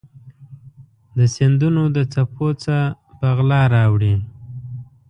د 1.17 1.19
سیندونو 1.35 1.83
د 1.95 1.97
څپو 2.13 2.47
څه 2.63 2.77
په 3.17 3.27
غلا 3.37 3.61
راوړي 3.75 4.13